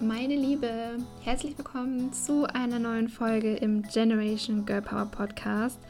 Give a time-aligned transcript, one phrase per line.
[0.00, 5.80] Meine Liebe, herzlich willkommen zu einer neuen Folge im Generation Girl Power Podcast.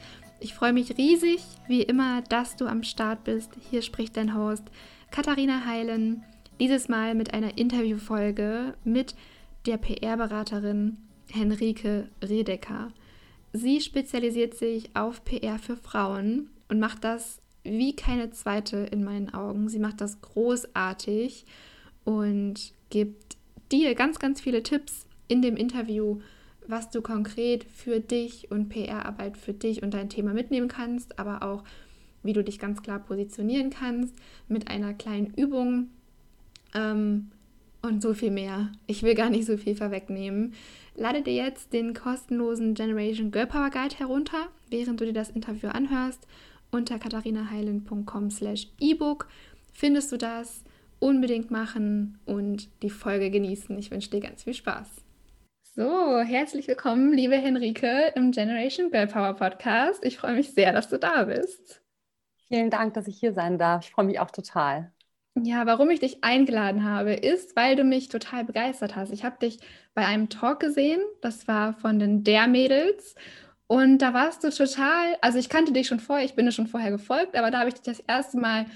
[0.41, 3.51] Ich freue mich riesig, wie immer, dass du am Start bist.
[3.71, 4.65] Hier spricht dein Host
[5.11, 6.25] Katharina Heilen.
[6.59, 9.15] Dieses Mal mit einer Interviewfolge mit
[9.67, 10.97] der PR-Beraterin
[11.31, 12.89] Henrike Redecker.
[13.53, 19.35] Sie spezialisiert sich auf PR für Frauen und macht das wie keine zweite in meinen
[19.35, 19.69] Augen.
[19.69, 21.45] Sie macht das großartig
[22.05, 23.28] und gibt
[23.73, 26.21] dir ganz, ganz viele Tipps in dem Interview,
[26.67, 31.43] was du konkret für dich und PR-Arbeit für dich und dein Thema mitnehmen kannst, aber
[31.43, 31.65] auch
[32.23, 34.15] wie du dich ganz klar positionieren kannst
[34.49, 35.89] mit einer kleinen Übung
[36.75, 37.31] ähm,
[37.81, 38.73] und so viel mehr.
[38.87, 40.53] Ich will gar nicht so viel vorwegnehmen.
[40.95, 45.69] Lade dir jetzt den kostenlosen Generation Girl Power Guide herunter, während du dir das Interview
[45.69, 46.27] anhörst.
[46.71, 49.29] Unter katharinaheilen.com slash ebook
[49.73, 50.65] findest du das
[51.01, 53.79] unbedingt machen und die Folge genießen.
[53.79, 54.89] Ich wünsche dir ganz viel Spaß.
[55.63, 60.05] So, herzlich willkommen, liebe Henrike, im Generation Girl Power Podcast.
[60.05, 61.83] Ich freue mich sehr, dass du da bist.
[62.49, 63.85] Vielen Dank, dass ich hier sein darf.
[63.85, 64.91] Ich freue mich auch total.
[65.37, 69.13] Ja, warum ich dich eingeladen habe, ist, weil du mich total begeistert hast.
[69.13, 69.61] Ich habe dich
[69.95, 73.15] bei einem Talk gesehen, das war von den Der Mädels.
[73.69, 76.67] Und da warst du total, also ich kannte dich schon vorher, ich bin dir schon
[76.67, 78.67] vorher gefolgt, aber da habe ich dich das erste Mal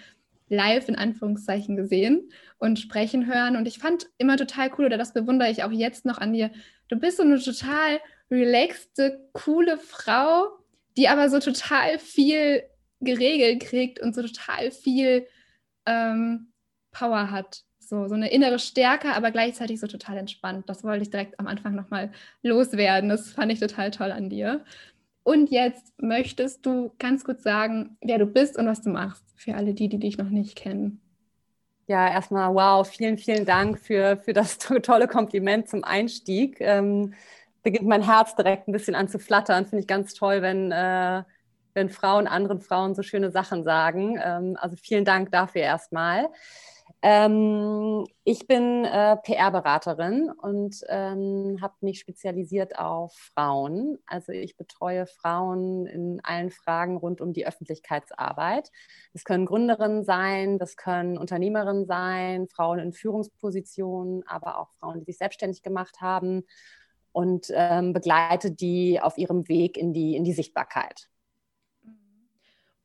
[0.53, 3.57] live in Anführungszeichen gesehen und sprechen hören.
[3.57, 6.51] Und ich fand immer total cool, oder das bewundere ich auch jetzt noch an dir.
[6.89, 8.01] Du bist so eine total
[8.31, 10.47] relaxte, coole Frau,
[10.97, 12.63] die aber so total viel
[13.01, 15.27] geregelt kriegt und so total viel
[15.87, 16.53] ähm,
[16.93, 17.63] Power hat.
[17.81, 20.69] So, so eine innere Stärke, aber gleichzeitig so total entspannt.
[20.69, 23.11] Das wollte ich direkt am Anfang nochmal loswerden.
[23.11, 24.65] Das fand ich total toll an dir.
[25.25, 29.55] Und jetzt möchtest du ganz kurz sagen, wer du bist und was du machst, für
[29.55, 31.01] alle die, die dich noch nicht kennen.
[31.87, 36.57] Ja, erstmal wow, vielen, vielen Dank für, für das tolle Kompliment zum Einstieg.
[36.61, 37.15] Ähm,
[37.63, 39.67] beginnt mein Herz direkt ein bisschen an zu flattern.
[39.67, 41.23] Finde ich ganz toll, wenn, äh,
[41.75, 44.19] wenn Frauen anderen Frauen so schöne Sachen sagen.
[44.23, 46.29] Ähm, also vielen Dank dafür erstmal.
[47.05, 53.99] Ähm, ich bin äh, PR-Beraterin und ähm, habe mich spezialisiert auf Frauen.
[54.07, 58.71] Also ich betreue Frauen in allen Fragen rund um die Öffentlichkeitsarbeit.
[59.13, 65.07] Das können Gründerinnen sein, das können Unternehmerinnen sein, Frauen in Führungspositionen, aber auch Frauen, die
[65.07, 66.45] sich selbstständig gemacht haben
[67.11, 71.09] und ähm, begleite die auf ihrem Weg in die, in die Sichtbarkeit.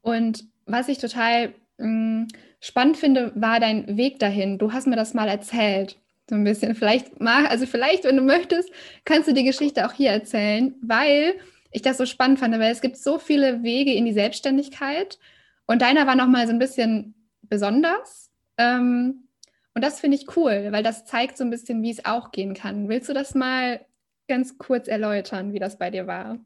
[0.02, 2.28] Und was ich total mh, mm,
[2.60, 4.58] spannend finde, war dein Weg dahin.
[4.58, 5.98] Du hast mir das mal erzählt.
[6.30, 6.76] So ein bisschen.
[6.76, 8.70] Vielleicht mal, also vielleicht, wenn du möchtest,
[9.06, 11.36] kannst du die Geschichte auch hier erzählen, weil
[11.72, 15.20] ich das so spannend fand, weil es gibt so viele Wege in die Selbstständigkeit
[15.66, 18.32] und deiner war nochmal so ein bisschen besonders.
[18.58, 19.28] Ähm,
[19.74, 22.54] und das finde ich cool, weil das zeigt so ein bisschen, wie es auch gehen
[22.56, 22.90] kann.
[22.90, 23.86] Willst du das mal
[24.28, 26.40] ganz kurz erläutern, wie das bei dir war?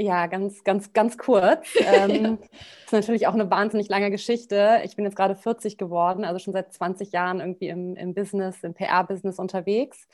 [0.00, 1.66] Ja, ganz, ganz, ganz kurz.
[1.80, 2.38] Ähm,
[2.84, 4.80] ist natürlich auch eine wahnsinnig lange Geschichte.
[4.84, 8.62] Ich bin jetzt gerade 40 geworden, also schon seit 20 Jahren irgendwie im, im Business,
[8.62, 10.06] im PR-Business unterwegs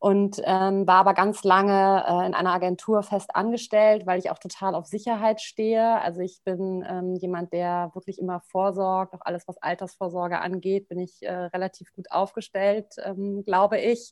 [0.00, 4.38] und ähm, war aber ganz lange äh, in einer Agentur fest angestellt, weil ich auch
[4.38, 6.00] total auf Sicherheit stehe.
[6.00, 10.98] Also ich bin ähm, jemand, der wirklich immer vorsorgt, auch alles, was Altersvorsorge angeht, bin
[10.98, 14.10] ich äh, relativ gut aufgestellt, ähm, glaube ich.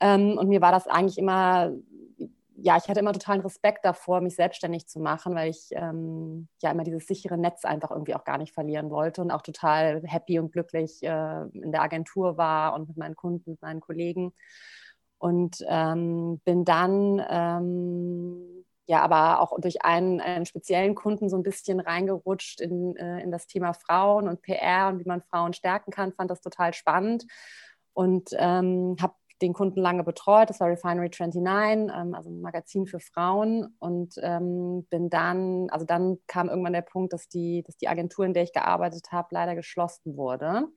[0.00, 1.72] Ähm, und mir war das eigentlich immer
[2.62, 6.70] ja, ich hatte immer totalen Respekt davor, mich selbstständig zu machen, weil ich ähm, ja
[6.70, 10.38] immer dieses sichere Netz einfach irgendwie auch gar nicht verlieren wollte und auch total happy
[10.38, 14.32] und glücklich äh, in der Agentur war und mit meinen Kunden, mit meinen Kollegen.
[15.18, 21.44] Und ähm, bin dann ähm, ja, aber auch durch einen, einen, speziellen Kunden so ein
[21.44, 25.92] bisschen reingerutscht in, äh, in das Thema Frauen und PR und wie man Frauen stärken
[25.92, 27.24] kann, fand das total spannend
[27.92, 30.50] und ähm, habe den Kunden lange betreut.
[30.50, 33.74] Das war Refinery 29, ähm, also ein Magazin für Frauen.
[33.78, 38.24] Und ähm, bin dann, also dann kam irgendwann der Punkt, dass die, dass die Agentur,
[38.24, 40.68] in der ich gearbeitet habe, leider geschlossen wurde.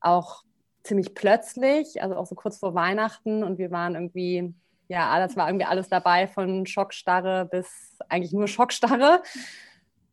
[0.00, 0.44] Auch
[0.82, 3.42] ziemlich plötzlich, also auch so kurz vor Weihnachten.
[3.42, 4.54] Und wir waren irgendwie,
[4.88, 9.22] ja, das war irgendwie alles dabei, von Schockstarre bis eigentlich nur Schockstarre.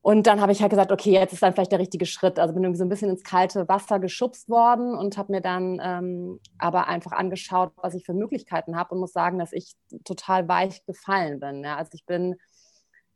[0.05, 2.37] Und dann habe ich halt gesagt, okay, jetzt ist dann vielleicht der richtige Schritt.
[2.37, 5.81] Also bin irgendwie so ein bisschen ins kalte Wasser geschubst worden und habe mir dann
[5.81, 9.73] ähm, aber einfach angeschaut, was ich für Möglichkeiten habe und muss sagen, dass ich
[10.03, 11.63] total weich gefallen bin.
[11.63, 11.77] Ja.
[11.77, 12.35] Also ich bin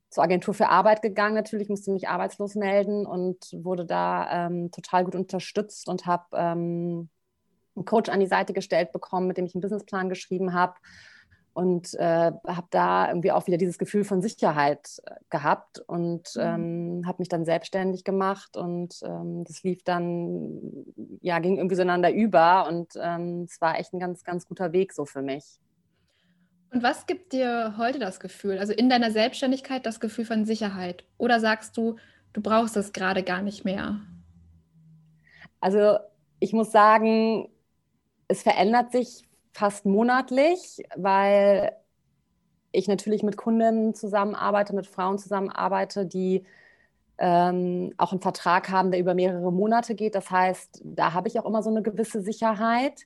[0.09, 5.06] zur Agentur für Arbeit gegangen, natürlich musste mich arbeitslos melden und wurde da ähm, total
[5.06, 7.09] gut unterstützt und habe ähm,
[7.75, 10.74] einen Coach an die Seite gestellt bekommen, mit dem ich einen Businessplan geschrieben habe
[11.59, 16.41] und äh, habe da irgendwie auch wieder dieses Gefühl von Sicherheit äh, gehabt und mhm.
[16.41, 20.85] ähm, habe mich dann selbstständig gemacht und ähm, das lief dann,
[21.19, 24.71] ja, ging irgendwie so einander über und ähm, es war echt ein ganz, ganz guter
[24.71, 25.59] Weg so für mich.
[26.71, 31.03] Und was gibt dir heute das Gefühl, also in deiner Selbstständigkeit das Gefühl von Sicherheit?
[31.17, 31.97] Oder sagst du,
[32.31, 34.00] du brauchst das gerade gar nicht mehr?
[35.59, 35.97] Also
[36.39, 37.50] ich muss sagen,
[38.29, 39.29] es verändert sich
[39.59, 41.73] fast monatlich, weil
[42.71, 46.45] ich natürlich mit Kunden zusammenarbeite, mit Frauen zusammenarbeite, die
[47.17, 50.15] ähm, auch einen Vertrag haben, der über mehrere Monate geht.
[50.15, 53.06] Das heißt, da habe ich auch immer so eine gewisse Sicherheit.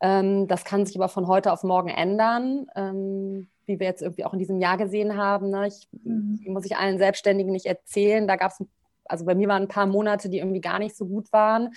[0.00, 4.24] Ähm, das kann sich aber von heute auf morgen ändern, ähm, wie wir jetzt irgendwie
[4.24, 5.50] auch in diesem Jahr gesehen haben.
[5.50, 5.68] Ne?
[5.68, 6.40] Ich, mhm.
[6.46, 8.26] muss ich allen Selbstständigen nicht erzählen.
[8.26, 8.64] Da gab es,
[9.04, 11.74] also bei mir waren ein paar Monate, die irgendwie gar nicht so gut waren.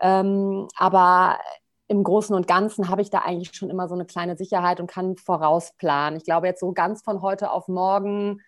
[0.00, 1.38] Ähm, aber
[1.86, 4.86] im Großen und Ganzen habe ich da eigentlich schon immer so eine kleine Sicherheit und
[4.86, 6.16] kann vorausplanen.
[6.16, 8.40] Ich glaube, jetzt so ganz von heute auf morgen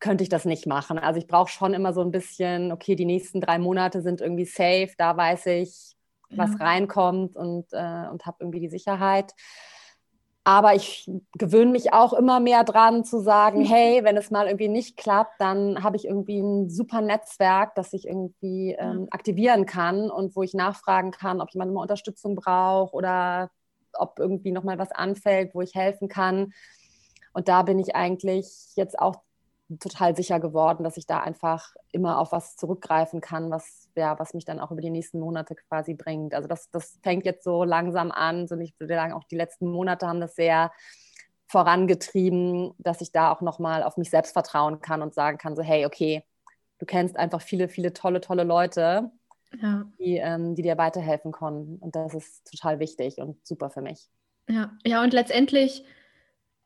[0.00, 0.98] könnte ich das nicht machen.
[0.98, 4.46] Also ich brauche schon immer so ein bisschen, okay, die nächsten drei Monate sind irgendwie
[4.46, 5.94] safe, da weiß ich,
[6.30, 6.64] was ja.
[6.64, 9.34] reinkommt und, äh, und habe irgendwie die Sicherheit.
[10.50, 11.08] Aber ich
[11.38, 15.40] gewöhne mich auch immer mehr dran zu sagen, hey, wenn es mal irgendwie nicht klappt,
[15.40, 20.42] dann habe ich irgendwie ein super Netzwerk, das ich irgendwie ähm, aktivieren kann und wo
[20.42, 23.52] ich nachfragen kann, ob jemand mal Unterstützung braucht oder
[23.92, 26.52] ob irgendwie nochmal was anfällt, wo ich helfen kann.
[27.32, 29.22] Und da bin ich eigentlich jetzt auch
[29.78, 34.34] total sicher geworden, dass ich da einfach immer auf was zurückgreifen kann, was, ja, was
[34.34, 36.34] mich dann auch über die nächsten Monate quasi bringt.
[36.34, 38.48] Also das, das fängt jetzt so langsam an.
[38.48, 40.72] So ich würde sagen, auch die letzten Monate haben das sehr
[41.46, 45.62] vorangetrieben, dass ich da auch nochmal auf mich selbst vertrauen kann und sagen kann, so
[45.62, 46.24] hey, okay,
[46.78, 49.10] du kennst einfach viele, viele tolle, tolle Leute,
[49.60, 49.84] ja.
[49.98, 51.78] die, ähm, die dir weiterhelfen können.
[51.80, 54.08] Und das ist total wichtig und super für mich.
[54.48, 55.84] Ja, ja und letztendlich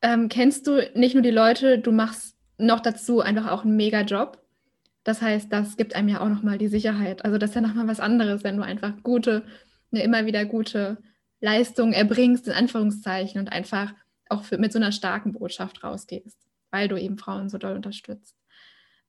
[0.03, 4.41] ähm, kennst du nicht nur die Leute, du machst noch dazu einfach auch ein Mega-Job.
[5.03, 7.25] Das heißt, das gibt einem ja auch nochmal die Sicherheit.
[7.25, 9.45] Also das ist ja nochmal was anderes, wenn du einfach gute,
[9.93, 10.99] eine immer wieder gute
[11.41, 13.93] Leistung erbringst, in Anführungszeichen, und einfach
[14.29, 16.39] auch für, mit so einer starken Botschaft rausgehst,
[16.71, 18.37] weil du eben Frauen so doll unterstützt.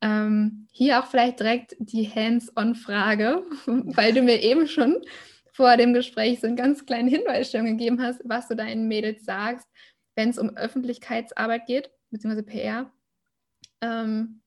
[0.01, 5.01] Ähm, hier auch vielleicht direkt die Hands-on-Frage, weil du mir eben schon
[5.53, 9.23] vor dem Gespräch so einen ganz kleinen Hinweis schon gegeben hast, was du deinen Mädels
[9.23, 9.67] sagst,
[10.15, 12.91] wenn es um Öffentlichkeitsarbeit geht, beziehungsweise PR.
[13.85, 14.41] Ähm,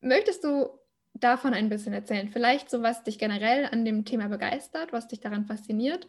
[0.00, 0.68] möchtest du
[1.14, 2.28] davon ein bisschen erzählen?
[2.28, 6.06] Vielleicht so, was dich generell an dem Thema begeistert, was dich daran fasziniert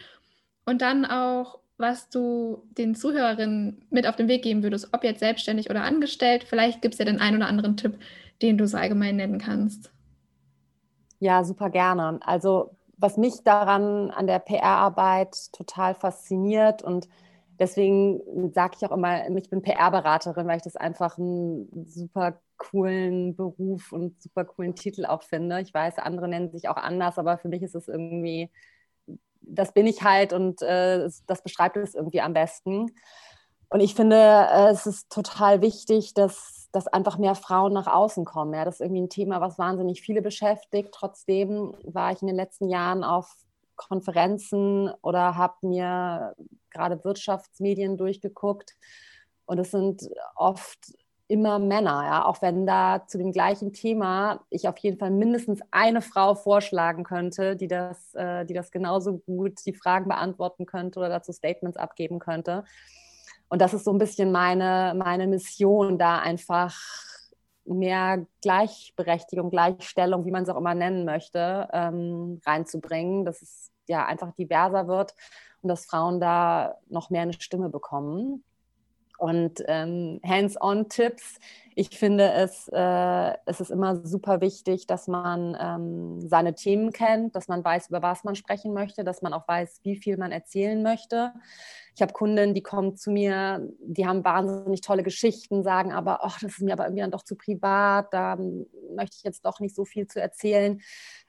[0.66, 5.20] und dann auch, was du den Zuhörerinnen mit auf den Weg geben würdest, ob jetzt
[5.20, 6.44] selbstständig oder angestellt.
[6.44, 7.98] Vielleicht gibt es ja den einen oder anderen Tipp,
[8.42, 9.92] den du so allgemein nennen kannst.
[11.20, 12.20] Ja, super gerne.
[12.22, 17.10] Also was mich daran an der PR-Arbeit total fasziniert und
[17.62, 23.36] deswegen sage ich auch immer, ich bin PR-Beraterin, weil ich das einfach einen super coolen
[23.36, 25.62] Beruf und super coolen Titel auch finde.
[25.62, 28.50] Ich weiß, andere nennen sich auch anders, aber für mich ist es irgendwie,
[29.42, 32.92] das bin ich halt und äh, das beschreibt es irgendwie am besten.
[33.70, 38.26] Und ich finde, äh, es ist total wichtig, dass, dass einfach mehr Frauen nach außen
[38.26, 38.56] kommen.
[38.56, 40.90] Ja, das ist irgendwie ein Thema, was wahnsinnig viele beschäftigt.
[40.92, 43.32] Trotzdem war ich in den letzten Jahren auf
[43.88, 46.36] Konferenzen oder habe mir
[46.70, 48.76] gerade Wirtschaftsmedien durchgeguckt.
[49.46, 50.80] Und es sind oft
[51.28, 55.62] immer Männer, ja, auch wenn da zu dem gleichen Thema ich auf jeden Fall mindestens
[55.72, 61.00] eine Frau vorschlagen könnte, die das, äh, die das genauso gut die Fragen beantworten könnte
[61.00, 62.66] oder dazu Statements abgeben könnte.
[63.48, 66.78] Und das ist so ein bisschen meine, meine Mission, da einfach
[67.66, 74.06] mehr Gleichberechtigung, Gleichstellung, wie man es auch immer nennen möchte, ähm, reinzubringen, dass es ja
[74.06, 75.16] einfach diverser wird
[75.62, 78.44] und dass Frauen da noch mehr eine Stimme bekommen.
[79.22, 81.40] Und ähm, Hands-on-Tipps,
[81.76, 87.36] ich finde es, äh, es ist immer super wichtig, dass man ähm, seine Themen kennt,
[87.36, 90.32] dass man weiß, über was man sprechen möchte, dass man auch weiß, wie viel man
[90.32, 91.34] erzählen möchte.
[91.96, 96.40] Ich habe Kunden, die kommen zu mir, die haben wahnsinnig tolle Geschichten, sagen aber, ach,
[96.40, 98.38] das ist mir aber irgendwie dann doch zu privat, da
[98.96, 100.82] möchte ich jetzt doch nicht so viel zu erzählen.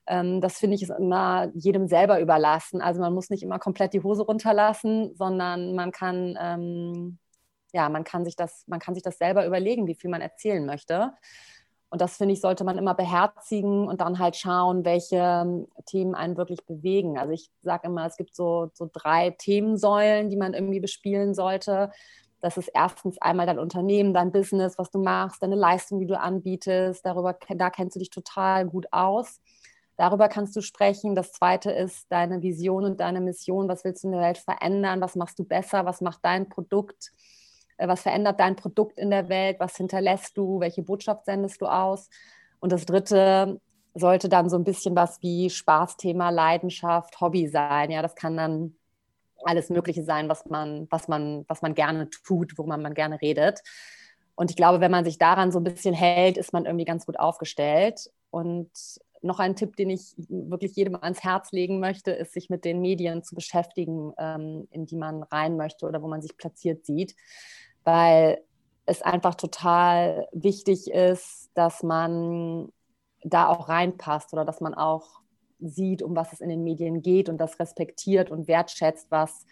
[0.06, 2.80] Ähm, das finde ich ist immer jedem selber überlassen.
[2.80, 7.18] Also man muss nicht immer komplett die Hose runterlassen, sondern man kann, ähm,
[7.72, 10.64] ja, man kann sich das, man kann sich das selber überlegen, wie viel man erzählen
[10.66, 11.12] möchte.
[11.88, 16.14] Und das finde ich, sollte man immer beherzigen und dann halt schauen, welche ähm, Themen
[16.14, 17.18] einen wirklich bewegen.
[17.18, 21.90] Also ich sage immer, es gibt so, so drei Themensäulen, die man irgendwie bespielen sollte.
[22.40, 26.18] Das ist erstens einmal dein Unternehmen, dein Business, was du machst, deine Leistung, die du
[26.18, 27.04] anbietest.
[27.04, 29.40] Darüber, da kennst du dich total gut aus
[30.02, 31.14] Darüber kannst du sprechen.
[31.14, 33.68] Das zweite ist deine Vision und deine Mission.
[33.68, 35.00] Was willst du in der Welt verändern?
[35.00, 35.86] Was machst du besser?
[35.86, 37.12] Was macht dein Produkt?
[37.76, 39.60] Äh, was verändert dein Produkt in der Welt?
[39.60, 40.58] Was hinterlässt du?
[40.58, 42.10] Welche Botschaft sendest du aus?
[42.58, 43.60] Und das dritte
[43.94, 47.92] sollte dann so ein bisschen was wie Spaßthema, Leidenschaft, Hobby sein.
[47.92, 48.74] Ja, das kann dann
[49.44, 53.60] alles Mögliche sein, was man, was man, was man gerne tut, worüber man gerne redet.
[54.34, 57.06] Und ich glaube, wenn man sich daran so ein bisschen hält, ist man irgendwie ganz
[57.06, 58.10] gut aufgestellt.
[58.30, 58.68] Und
[59.22, 62.80] noch ein Tipp, den ich wirklich jedem ans Herz legen möchte, ist, sich mit den
[62.80, 67.14] Medien zu beschäftigen, ähm, in die man rein möchte oder wo man sich platziert sieht,
[67.84, 68.42] weil
[68.84, 72.68] es einfach total wichtig ist, dass man
[73.22, 75.20] da auch reinpasst oder dass man auch
[75.60, 79.46] sieht, um was es in den Medien geht und das respektiert und wertschätzt, was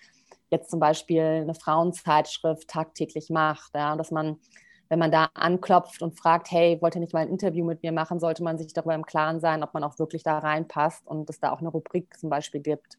[0.50, 3.72] jetzt zum Beispiel eine Frauenzeitschrift tagtäglich macht.
[3.74, 4.38] Ja, dass man,
[4.90, 7.92] wenn man da anklopft und fragt, hey, wollt ihr nicht mal ein Interview mit mir
[7.92, 11.30] machen, sollte man sich darüber im Klaren sein, ob man auch wirklich da reinpasst und
[11.30, 12.98] es da auch eine Rubrik zum Beispiel gibt,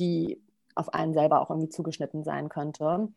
[0.00, 0.42] die
[0.74, 3.08] auf einen selber auch irgendwie zugeschnitten sein könnte.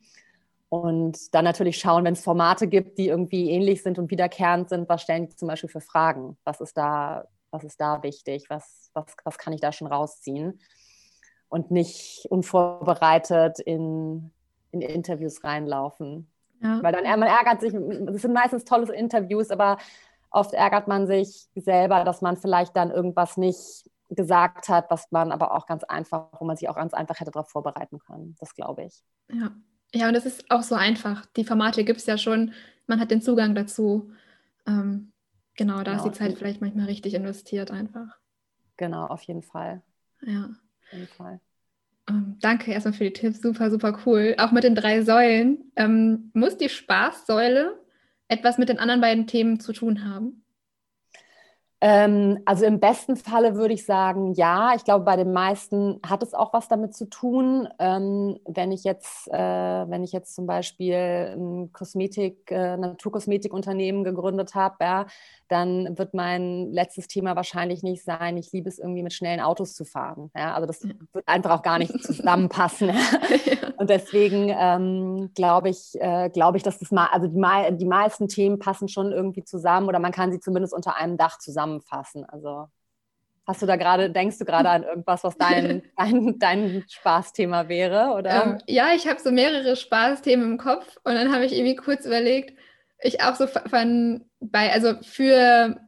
[0.69, 4.87] Und dann natürlich schauen, wenn es Formate gibt, die irgendwie ähnlich sind und wiederkehrend sind,
[4.87, 6.37] was stellen die zum Beispiel für Fragen?
[6.43, 8.45] Was ist da, was ist da wichtig?
[8.49, 10.59] Was, was, was kann ich da schon rausziehen?
[11.49, 14.31] Und nicht unvorbereitet in,
[14.69, 16.27] in Interviews reinlaufen.
[16.61, 16.81] Ja.
[16.81, 19.77] Weil dann man ärgert sich, es sind meistens tolle Interviews, aber
[20.31, 25.31] oft ärgert man sich selber, dass man vielleicht dann irgendwas nicht gesagt hat, was man
[25.31, 28.35] aber auch ganz einfach, wo man sich auch ganz einfach hätte darauf vorbereiten können.
[28.39, 29.03] Das glaube ich.
[29.31, 29.51] Ja.
[29.93, 31.25] Ja, und es ist auch so einfach.
[31.37, 32.53] Die Formate gibt es ja schon.
[32.85, 34.11] Man hat den Zugang dazu.
[34.67, 35.13] Ähm,
[35.55, 38.17] genau, da genau, ist die Zeit vielleicht manchmal richtig investiert einfach.
[38.77, 39.81] Genau, auf jeden Fall.
[40.21, 40.49] Ja.
[40.83, 41.39] Auf jeden Fall.
[42.09, 43.41] Ähm, danke erstmal für die Tipps.
[43.41, 44.35] Super, super cool.
[44.37, 45.71] Auch mit den drei Säulen.
[45.75, 47.79] Ähm, muss die Spaßsäule
[48.27, 50.44] etwas mit den anderen beiden Themen zu tun haben?
[51.87, 54.73] Ähm, also im besten Falle würde ich sagen, ja.
[54.75, 57.67] Ich glaube, bei den meisten hat es auch was damit zu tun.
[57.77, 64.55] Ähm, wenn ich jetzt, äh, wenn ich jetzt zum Beispiel ein Kosmetik, äh, Naturkosmetikunternehmen gegründet
[64.55, 65.05] habe, ja,
[65.47, 69.75] dann wird mein letztes Thema wahrscheinlich nicht sein, ich liebe es irgendwie mit schnellen Autos
[69.75, 70.31] zu fahren.
[70.35, 70.55] Ja?
[70.55, 70.89] Also das ja.
[71.13, 72.89] wird einfach auch gar nicht zusammenpassen.
[73.77, 78.27] Und deswegen ähm, glaube ich, äh, glaube ich, dass das mal, also die, die meisten
[78.27, 81.37] Themen passen schon irgendwie zusammen oder man kann sie zumindest unter einem Dach
[81.81, 82.25] zusammenfassen.
[82.25, 82.67] Also
[83.47, 88.15] Hast du da gerade, denkst du gerade an irgendwas, was dein, dein, dein Spaßthema wäre?
[88.17, 88.43] Oder?
[88.43, 92.05] Ähm, ja, ich habe so mehrere Spaßthemen im Kopf und dann habe ich irgendwie kurz
[92.05, 92.57] überlegt,
[93.01, 95.79] ich auch so von bei, also für,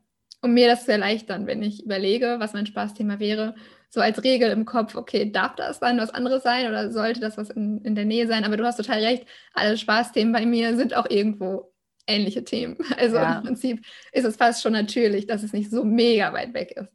[0.43, 3.55] um mir das zu erleichtern, wenn ich überlege, was mein Spaßthema wäre,
[3.89, 7.37] so als Regel im Kopf, okay, darf das dann was anderes sein oder sollte das
[7.37, 8.43] was in, in der Nähe sein?
[8.43, 11.73] Aber du hast total recht, alle Spaßthemen bei mir sind auch irgendwo
[12.07, 12.77] ähnliche Themen.
[12.97, 13.37] Also ja.
[13.37, 16.89] im Prinzip ist es fast schon natürlich, dass es nicht so mega weit weg ist.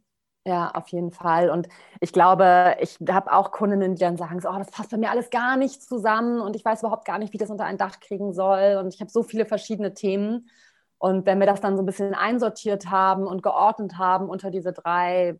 [0.45, 1.49] Ja, auf jeden Fall.
[1.49, 1.69] Und
[2.01, 5.09] ich glaube, ich habe auch Kundinnen, die dann sagen, so, oh, das passt bei mir
[5.09, 7.77] alles gar nicht zusammen und ich weiß überhaupt gar nicht, wie ich das unter ein
[7.77, 8.77] Dach kriegen soll.
[8.81, 10.49] Und ich habe so viele verschiedene Themen.
[10.97, 14.73] Und wenn wir das dann so ein bisschen einsortiert haben und geordnet haben unter diese
[14.73, 15.39] drei,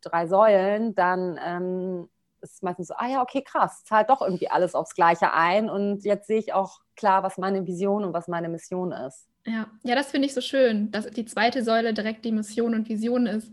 [0.00, 2.08] drei Säulen, dann ähm,
[2.42, 5.70] ist es meistens so, ah ja, okay, krass, zahlt doch irgendwie alles aufs Gleiche ein.
[5.70, 9.28] Und jetzt sehe ich auch klar, was meine Vision und was meine Mission ist.
[9.44, 12.88] Ja, ja, das finde ich so schön, dass die zweite Säule direkt die Mission und
[12.88, 13.50] Vision ist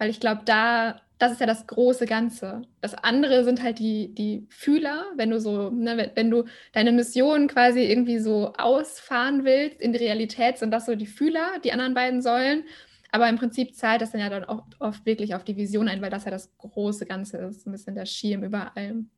[0.00, 2.62] weil ich glaube, da, das ist ja das große Ganze.
[2.80, 7.48] Das andere sind halt die, die Fühler, wenn du so, ne, wenn du deine Mission
[7.48, 11.92] quasi irgendwie so ausfahren willst in die Realität, sind das so die Fühler, die anderen
[11.92, 12.64] beiden Säulen.
[13.12, 16.00] Aber im Prinzip zahlt das dann ja dann auch oft wirklich auf die Vision ein,
[16.00, 19.10] weil das ja das große Ganze ist, ein bisschen der Schirm über allem.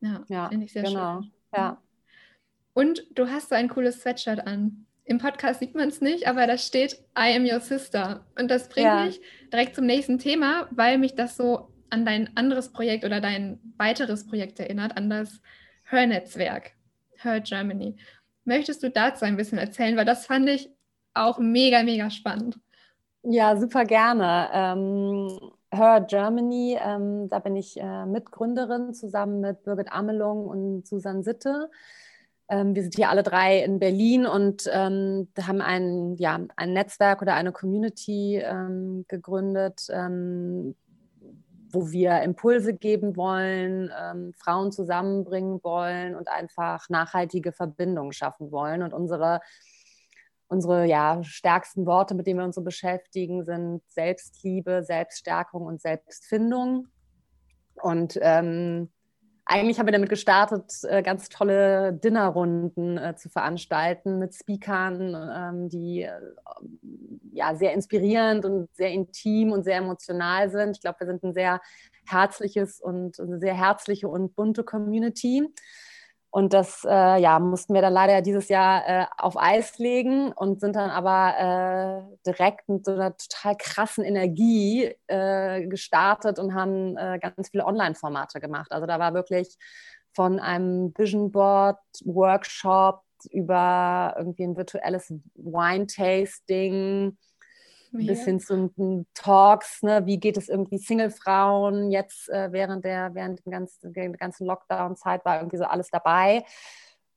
[0.00, 1.22] Ja, ja finde ich sehr genau.
[1.22, 1.32] schön.
[1.54, 1.82] Ja.
[2.74, 4.86] Und du hast so ein cooles Sweatshirt an.
[5.04, 8.26] Im Podcast sieht man es nicht, aber da steht I am your sister.
[8.38, 9.04] Und das bringt ja.
[9.04, 9.20] mich
[9.52, 14.26] direkt zum nächsten Thema, weil mich das so an dein anderes Projekt oder dein weiteres
[14.26, 15.40] Projekt erinnert, an das
[15.84, 16.72] Her-Netzwerk,
[17.18, 17.96] Her Germany.
[18.44, 19.96] Möchtest du dazu ein bisschen erzählen?
[19.96, 20.68] Weil das fand ich
[21.14, 22.58] auch mega, mega spannend.
[23.28, 24.48] Ja, super gerne.
[24.52, 25.28] Ähm,
[25.72, 31.68] Her Germany, ähm, da bin ich äh, Mitgründerin zusammen mit Birgit Amelung und Susan Sitte.
[32.48, 37.20] Ähm, wir sind hier alle drei in Berlin und ähm, haben ein, ja, ein Netzwerk
[37.20, 40.76] oder eine Community ähm, gegründet, ähm,
[41.72, 48.84] wo wir Impulse geben wollen, ähm, Frauen zusammenbringen wollen und einfach nachhaltige Verbindungen schaffen wollen.
[48.84, 49.40] Und unsere,
[50.48, 56.88] unsere ja, stärksten Worte, mit denen wir uns so beschäftigen, sind Selbstliebe, Selbststärkung und Selbstfindung.
[57.82, 58.90] Und ähm,
[59.48, 65.68] eigentlich haben wir damit gestartet, äh, ganz tolle Dinnerrunden äh, zu veranstalten mit Speakern, ähm,
[65.68, 66.10] die äh,
[67.32, 70.76] ja sehr inspirierend und sehr intim und sehr emotional sind.
[70.76, 71.60] Ich glaube, wir sind ein sehr
[72.06, 75.48] herzliches und eine sehr herzliche und bunte Community.
[76.36, 80.60] Und das äh, ja, mussten wir dann leider dieses Jahr äh, auf Eis legen und
[80.60, 86.94] sind dann aber äh, direkt mit so einer total krassen Energie äh, gestartet und haben
[86.98, 88.70] äh, ganz viele Online-Formate gemacht.
[88.70, 89.56] Also da war wirklich
[90.12, 93.00] von einem Vision Board Workshop
[93.30, 97.16] über irgendwie ein virtuelles Wine-Tasting
[97.96, 98.12] Mega.
[98.12, 100.06] bis hin zu Talks, ne?
[100.06, 105.24] wie geht es irgendwie Single-Frauen jetzt äh, während der, während dem ganzen, der ganzen Lockdown-Zeit
[105.24, 106.44] war irgendwie so alles dabei.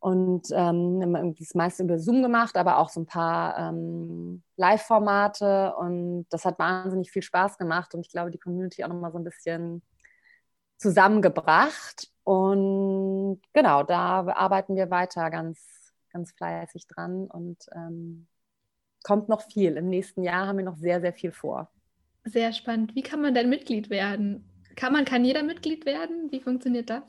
[0.01, 5.75] Und ähm, irgendwie das meiste über Zoom gemacht, aber auch so ein paar ähm, Live-Formate.
[5.75, 9.17] Und das hat wahnsinnig viel Spaß gemacht und ich glaube, die Community auch nochmal so
[9.17, 9.81] ein bisschen
[10.77, 12.09] zusammengebracht.
[12.23, 15.59] Und genau, da arbeiten wir weiter ganz,
[16.13, 17.27] ganz fleißig dran.
[17.27, 18.27] Und ähm,
[19.03, 19.77] kommt noch viel.
[19.77, 21.69] Im nächsten Jahr haben wir noch sehr, sehr viel vor.
[22.25, 22.95] Sehr spannend.
[22.95, 24.43] Wie kann man denn Mitglied werden?
[24.75, 26.31] Kann man, kann jeder Mitglied werden?
[26.31, 27.03] Wie funktioniert das?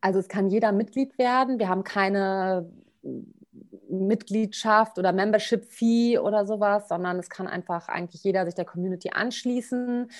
[0.00, 1.58] Also es kann jeder Mitglied werden.
[1.58, 2.70] Wir haben keine
[3.88, 10.10] Mitgliedschaft oder Membership-Fee oder sowas, sondern es kann einfach eigentlich jeder sich der Community anschließen.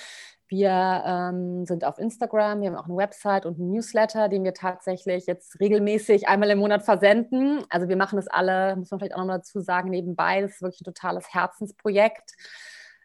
[0.48, 4.54] Wir ähm, sind auf Instagram, wir haben auch eine Website und einen Newsletter, den wir
[4.54, 7.64] tatsächlich jetzt regelmäßig einmal im Monat versenden.
[7.70, 10.42] Also wir machen das alle, muss man vielleicht auch nochmal dazu sagen, nebenbei.
[10.42, 12.34] Das ist wirklich ein totales Herzensprojekt.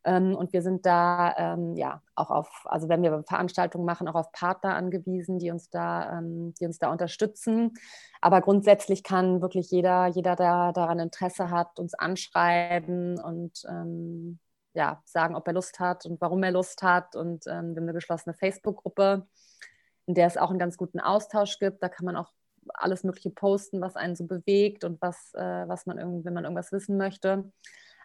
[0.05, 4.15] Ähm, und wir sind da ähm, ja auch auf, also wenn wir Veranstaltungen machen, auch
[4.15, 7.73] auf Partner angewiesen, die uns da, ähm, die uns da unterstützen.
[8.21, 14.39] Aber grundsätzlich kann wirklich jeder, jeder, der daran Interesse hat, uns anschreiben und ähm,
[14.73, 17.15] ja, sagen, ob er Lust hat und warum er Lust hat.
[17.15, 19.27] Und ähm, wir haben eine geschlossene Facebook-Gruppe,
[20.05, 21.81] in der es auch einen ganz guten Austausch gibt.
[21.83, 22.31] Da kann man auch
[22.73, 26.43] alles Mögliche posten, was einen so bewegt und was, äh, was man irgendwie, wenn man
[26.43, 27.51] irgendwas wissen möchte.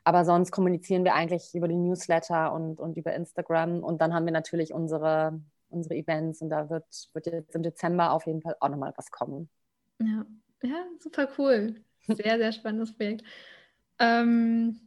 [0.04, 3.82] Aber sonst kommunizieren wir eigentlich über die Newsletter und, und über Instagram.
[3.82, 5.40] Und dann haben wir natürlich unsere,
[5.70, 9.10] unsere Events und da wird, wird jetzt im Dezember auf jeden Fall auch nochmal was
[9.10, 9.48] kommen.
[10.00, 10.26] Ja,
[10.62, 11.76] ja super cool.
[12.06, 13.24] Sehr, sehr spannendes Projekt.
[13.98, 14.78] Ähm,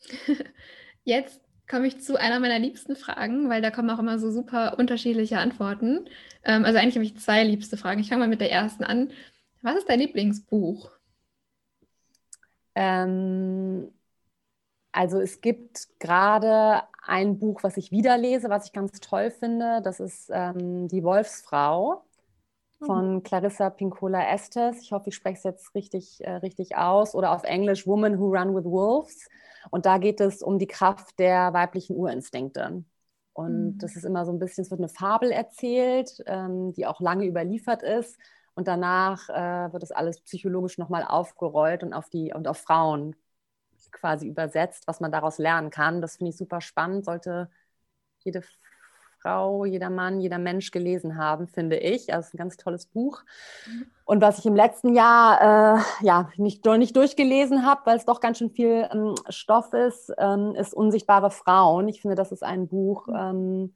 [1.04, 4.78] Jetzt komme ich zu einer meiner liebsten Fragen, weil da kommen auch immer so super
[4.78, 6.08] unterschiedliche Antworten.
[6.44, 8.00] Ähm, also eigentlich habe ich zwei liebste Fragen.
[8.00, 9.10] Ich fange mal mit der ersten an.
[9.62, 10.90] Was ist dein Lieblingsbuch?
[12.74, 13.90] Ähm,
[14.92, 19.80] also es gibt gerade ein Buch, was ich wieder lese, was ich ganz toll finde.
[19.82, 22.04] Das ist ähm, Die Wolfsfrau
[22.86, 23.22] von mhm.
[23.22, 24.80] Clarissa Pinkola Estes.
[24.82, 27.14] Ich hoffe, ich spreche es jetzt richtig, äh, richtig aus.
[27.14, 29.28] Oder auf Englisch Women Who Run with Wolves.
[29.70, 32.84] Und da geht es um die Kraft der weiblichen Urinstinkte.
[33.32, 33.78] Und mhm.
[33.78, 37.26] das ist immer so ein bisschen, es wird eine Fabel erzählt, ähm, die auch lange
[37.26, 38.18] überliefert ist.
[38.54, 43.16] Und danach äh, wird das alles psychologisch nochmal aufgerollt und auf die und auf Frauen
[43.90, 46.00] quasi übersetzt, was man daraus lernen kann.
[46.00, 47.04] Das finde ich super spannend.
[47.04, 47.50] Sollte
[48.20, 48.42] jede
[49.24, 52.12] Frau, jeder Mann, jeder Mensch gelesen haben, finde ich.
[52.12, 53.22] Also es ist ein ganz tolles Buch.
[53.66, 53.86] Mhm.
[54.04, 58.20] Und was ich im letzten Jahr äh, ja nicht, nicht durchgelesen habe, weil es doch
[58.20, 61.88] ganz schön viel ähm, Stoff ist, ähm, ist Unsichtbare Frauen.
[61.88, 63.06] Ich finde, das ist ein Buch.
[63.06, 63.14] Mhm.
[63.14, 63.74] Ähm,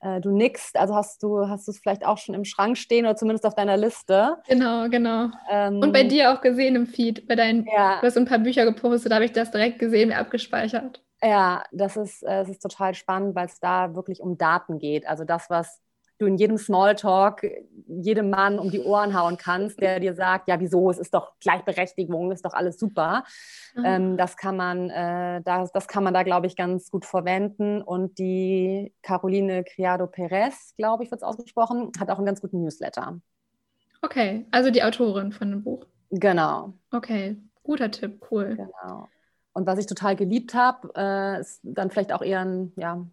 [0.00, 3.06] äh, du nickst, also hast du hast du es vielleicht auch schon im Schrank stehen
[3.06, 4.36] oder zumindest auf deiner Liste.
[4.46, 5.30] Genau, genau.
[5.50, 8.00] Ähm, und bei dir auch gesehen im Feed, bei deinen, ja.
[8.00, 11.02] du hast ein paar Bücher gepostet, da habe ich das direkt gesehen, mir abgespeichert.
[11.24, 15.06] Ja, das ist, äh, das ist total spannend, weil es da wirklich um Daten geht.
[15.06, 15.80] Also das, was
[16.18, 17.42] du in jedem Smalltalk
[17.88, 21.32] jedem Mann um die Ohren hauen kannst, der dir sagt, ja, wieso, es ist doch
[21.40, 23.24] Gleichberechtigung, ist doch alles super.
[23.74, 23.84] Mhm.
[23.84, 27.82] Ähm, das kann man, äh, das, das kann man da, glaube ich, ganz gut verwenden.
[27.82, 32.62] Und die Caroline Criado Perez, glaube ich, wird es ausgesprochen, hat auch einen ganz guten
[32.62, 33.18] Newsletter.
[34.02, 35.86] Okay, also die Autorin von dem Buch.
[36.10, 36.74] Genau.
[36.92, 38.56] Okay, guter Tipp, cool.
[38.56, 39.08] Genau.
[39.54, 43.06] Und was ich total geliebt habe, äh, ist dann vielleicht auch eher ein, ja,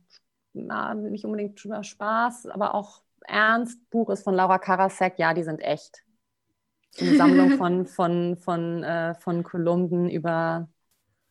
[0.53, 3.79] na, nicht unbedingt Spaß, aber auch ernst.
[3.89, 5.17] Buch ist von Laura Karasek.
[5.17, 6.03] Ja, die sind echt.
[6.99, 10.67] Eine Sammlung von, von, von, äh, von Kolumnen über,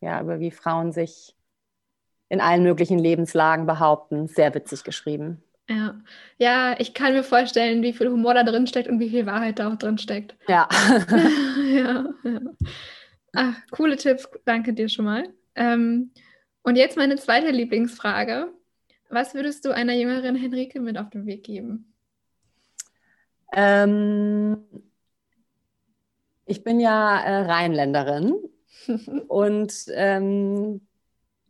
[0.01, 1.37] ja, über wie Frauen sich
[2.29, 4.29] in allen möglichen Lebenslagen behaupten.
[4.29, 5.43] Sehr witzig geschrieben.
[5.69, 5.95] Ja.
[6.39, 9.61] ja, ich kann mir vorstellen, wie viel Humor da drin steckt und wie viel Wahrheit
[9.61, 10.35] da auch drin steckt.
[10.49, 10.69] Ja.
[11.73, 12.41] ja, ja.
[13.35, 15.33] Ach, coole Tipps, danke dir schon mal.
[15.55, 16.13] Ähm,
[16.63, 18.53] und jetzt meine zweite Lieblingsfrage.
[19.09, 21.93] Was würdest du einer jüngeren Henrike mit auf den Weg geben?
[23.53, 24.59] Ähm,
[26.47, 28.35] ich bin ja äh, Rheinländerin
[29.29, 30.81] und ähm,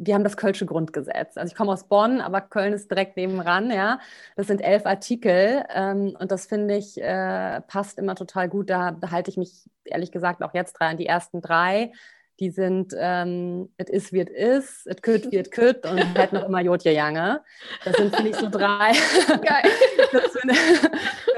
[0.03, 1.37] wir haben das Kölsche Grundgesetz.
[1.37, 4.01] Also ich komme aus Bonn, aber Köln ist direkt nebenan, ja.
[4.35, 8.71] Das sind elf Artikel ähm, und das finde ich äh, passt immer total gut.
[8.71, 11.93] Da, halte ich mich ehrlich gesagt auch jetzt drei an die ersten drei
[12.41, 16.33] die sind ähm, it is wie it is, it could wie it could und halt
[16.33, 17.43] noch immer Jodje Jange.
[17.85, 18.93] Das sind, finde ich, so drei.
[19.29, 19.71] Geil.
[20.13, 20.55] das finde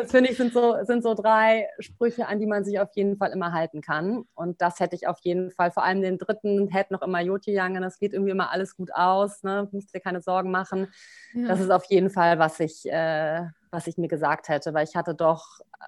[0.06, 3.32] find ich, sind so, sind so drei Sprüche, an die man sich auf jeden Fall
[3.32, 4.24] immer halten kann.
[4.34, 7.52] Und das hätte ich auf jeden Fall, vor allem den dritten, hätte noch immer Jodje
[7.52, 9.68] Jange, das geht irgendwie immer alles gut aus, ne?
[9.72, 10.86] musst dir keine Sorgen machen.
[11.34, 11.48] Ja.
[11.48, 14.94] Das ist auf jeden Fall, was ich, äh, was ich mir gesagt hätte, weil ich
[14.94, 15.84] hatte doch äh,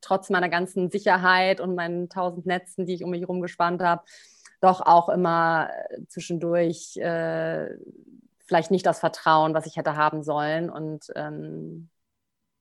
[0.00, 4.02] trotz meiner ganzen Sicherheit und meinen tausend Netzen, die ich um mich herum gespannt habe,
[4.60, 7.68] doch auch immer äh, zwischendurch äh,
[8.46, 10.70] vielleicht nicht das Vertrauen, was ich hätte haben sollen.
[10.70, 11.88] Und ähm,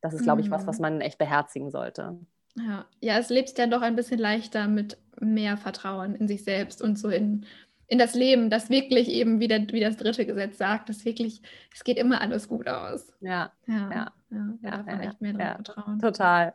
[0.01, 0.81] das ist, glaube ich, was, was mhm.
[0.81, 2.19] man echt beherzigen sollte.
[2.57, 2.85] Ja.
[3.01, 6.97] ja, es lebt dann doch ein bisschen leichter mit mehr Vertrauen in sich selbst und
[6.97, 7.45] so in,
[7.87, 11.41] in das Leben, das wirklich eben, wie, der, wie das dritte Gesetz sagt, dass wirklich,
[11.73, 13.13] es geht immer alles gut aus.
[13.19, 14.13] Ja, ja, ja.
[14.29, 15.99] ja da darf man echt mehr dran vertrauen.
[15.99, 16.53] Total.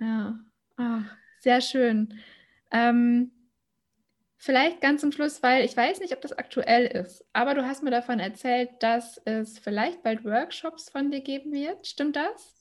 [0.00, 0.38] Ja,
[0.78, 1.02] oh,
[1.40, 2.14] sehr schön.
[2.70, 3.30] Ähm,
[4.42, 7.82] Vielleicht ganz zum Schluss, weil ich weiß nicht, ob das aktuell ist, aber du hast
[7.82, 11.86] mir davon erzählt, dass es vielleicht bald Workshops von dir geben wird.
[11.86, 12.54] Stimmt das?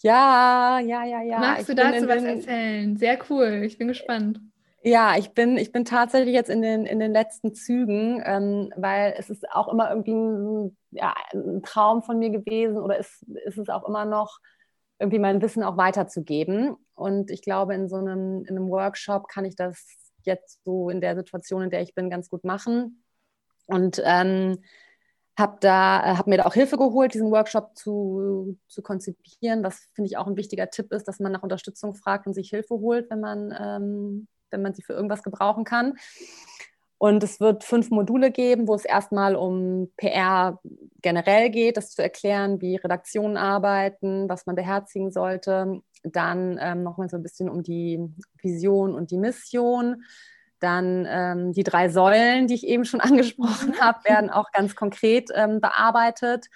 [0.00, 1.38] Ja, ja, ja, ja.
[1.38, 2.96] Magst du ich dazu was erzählen?
[2.96, 3.64] Sehr cool.
[3.66, 4.40] Ich bin gespannt.
[4.82, 9.14] Ja, ich bin, ich bin tatsächlich jetzt in den, in den letzten Zügen, ähm, weil
[9.18, 13.58] es ist auch immer irgendwie ein, ja, ein Traum von mir gewesen oder ist, ist
[13.58, 14.38] es auch immer noch,
[14.98, 16.76] irgendwie mein Wissen auch weiterzugeben.
[16.94, 21.00] Und ich glaube, in so einem, in einem Workshop kann ich das jetzt so in
[21.00, 23.02] der Situation, in der ich bin, ganz gut machen.
[23.66, 24.58] Und ähm,
[25.38, 29.62] habe da, äh, hab mir da auch Hilfe geholt, diesen Workshop zu, zu konzipieren.
[29.62, 32.50] Was finde ich auch ein wichtiger Tipp ist, dass man nach Unterstützung fragt und sich
[32.50, 35.94] Hilfe holt, wenn man, ähm, wenn man sie für irgendwas gebrauchen kann.
[36.98, 40.58] Und es wird fünf Module geben, wo es erstmal um PR
[41.02, 45.82] generell geht, das zu erklären, wie Redaktionen arbeiten, was man beherzigen sollte.
[46.02, 48.00] Dann ähm, nochmal so ein bisschen um die
[48.40, 50.04] Vision und die Mission.
[50.58, 55.28] Dann ähm, die drei Säulen, die ich eben schon angesprochen habe, werden auch ganz konkret
[55.34, 56.46] ähm, bearbeitet.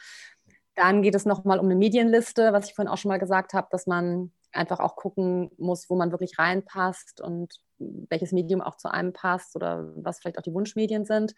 [0.74, 3.68] Dann geht es nochmal um eine Medienliste, was ich vorhin auch schon mal gesagt habe,
[3.70, 8.90] dass man einfach auch gucken muss, wo man wirklich reinpasst und welches Medium auch zu
[8.90, 11.34] einem passt oder was vielleicht auch die Wunschmedien sind.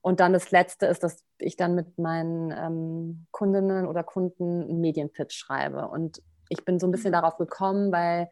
[0.00, 4.80] Und dann das Letzte ist, dass ich dann mit meinen ähm, Kundinnen oder Kunden einen
[4.80, 5.88] Medienpitch schreibe.
[5.88, 7.14] Und ich bin so ein bisschen mhm.
[7.14, 8.30] darauf gekommen, weil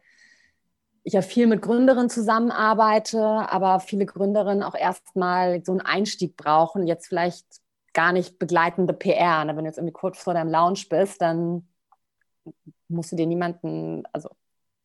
[1.03, 6.87] ich ja viel mit Gründerinnen zusammenarbeite, aber viele Gründerinnen auch erstmal so einen Einstieg brauchen,
[6.87, 7.45] jetzt vielleicht
[7.93, 9.43] gar nicht begleitende PR.
[9.43, 9.55] Ne?
[9.55, 11.67] Wenn du jetzt irgendwie kurz vor deinem Lounge bist, dann
[12.93, 14.29] musst du dir niemanden, also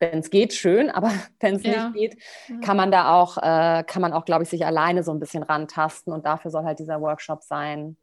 [0.00, 1.90] wenn es geht, schön, aber wenn es ja.
[1.90, 5.12] nicht geht, kann man da auch, äh, kann man auch, glaube ich, sich alleine so
[5.12, 7.96] ein bisschen rantasten und dafür soll halt dieser Workshop sein.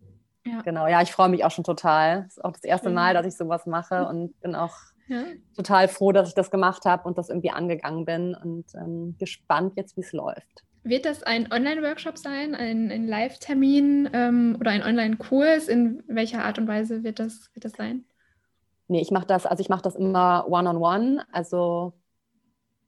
[0.45, 0.61] Ja.
[0.61, 2.25] Genau, ja, ich freue mich auch schon total.
[2.27, 4.75] Ist auch das erste Mal, dass ich sowas mache und bin auch
[5.07, 5.23] ja.
[5.55, 9.73] total froh, dass ich das gemacht habe und das irgendwie angegangen bin und ähm, gespannt
[9.75, 10.63] jetzt, wie es läuft.
[10.83, 15.67] Wird das ein Online-Workshop sein, ein, ein Live-Termin ähm, oder ein Online-Kurs?
[15.67, 18.05] In welcher Art und Weise wird das, wird das sein?
[18.87, 21.93] Nee, ich mache das, also ich mache das immer one-on-one, -on -one, also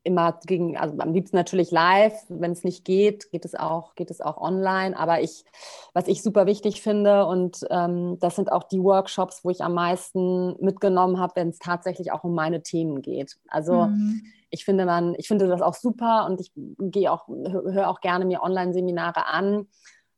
[0.08, 2.18] immer gegen, also am liebsten natürlich live.
[2.30, 4.98] Wenn es nicht geht, geht es auch, geht es auch online.
[4.98, 5.44] Aber ich,
[5.94, 9.74] was ich super wichtig finde, und ähm, das sind auch die Workshops, wo ich am
[9.74, 13.38] meisten mitgenommen habe, wenn es tatsächlich auch um meine Themen geht.
[13.50, 14.22] Also mhm.
[14.50, 18.26] ich finde man, ich finde das auch super und ich gehe auch, höre auch gerne
[18.26, 19.68] mir Online-Seminare an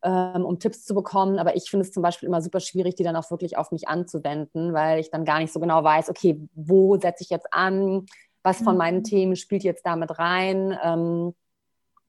[0.03, 1.39] ähm, um Tipps zu bekommen.
[1.39, 3.87] Aber ich finde es zum Beispiel immer super schwierig, die dann auch wirklich auf mich
[3.87, 8.05] anzuwenden, weil ich dann gar nicht so genau weiß, okay, wo setze ich jetzt an?
[8.43, 9.03] Was von meinen mhm.
[9.03, 10.77] Themen spielt jetzt damit rein?
[10.81, 11.35] Ähm,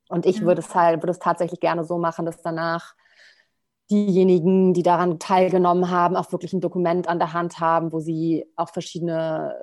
[0.09, 2.95] und ich würde es halt, würde es tatsächlich gerne so machen, dass danach
[3.89, 8.45] diejenigen, die daran teilgenommen haben, auch wirklich ein Dokument an der Hand haben, wo sie
[8.55, 9.55] auch verschiedene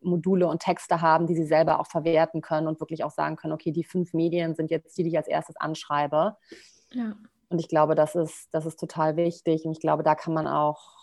[0.00, 3.52] Module und Texte haben, die sie selber auch verwerten können und wirklich auch sagen können,
[3.52, 6.36] okay, die fünf Medien sind jetzt die, die ich als erstes anschreibe.
[6.92, 7.16] Ja.
[7.48, 9.64] Und ich glaube, das ist, das ist total wichtig.
[9.64, 10.96] Und ich glaube, da kann man auch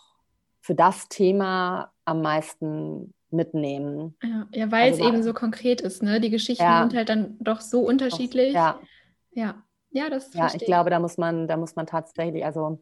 [0.60, 4.16] für das Thema am meisten mitnehmen.
[4.22, 6.02] Ja, ja weil also es eben so konkret ist.
[6.02, 6.20] Ne?
[6.20, 6.82] Die Geschichten ja.
[6.82, 8.54] sind halt dann doch so unterschiedlich.
[8.54, 8.80] Ja,
[9.32, 12.78] ja, ja das Ja, ich glaube, da muss man, da muss man tatsächlich also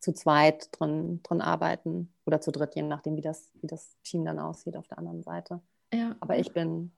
[0.00, 4.24] zu zweit drin, drin arbeiten oder zu dritt, je nachdem, wie das, wie das Team
[4.24, 5.60] dann aussieht auf der anderen Seite.
[5.92, 6.16] Ja.
[6.20, 6.92] Aber ich bin,